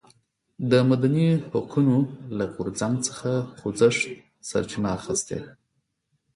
د 0.71 0.73
مدني 0.89 1.27
حقونو 1.51 1.97
له 2.37 2.45
غورځنګ 2.53 2.95
څخه 3.07 3.31
خوځښت 3.57 4.01
سرچینه 4.49 4.89
اخیسته. 4.97 5.37